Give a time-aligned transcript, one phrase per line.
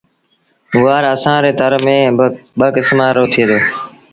[0.71, 2.13] گُوآر اسآݩ ري تر ميݩ
[2.57, 3.59] ٻآ ڪسمآݩ رو ٿئي دو۔